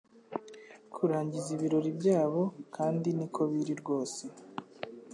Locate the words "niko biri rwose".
3.17-4.21